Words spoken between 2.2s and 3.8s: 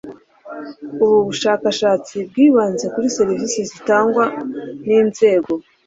bwibanze kuri serivisi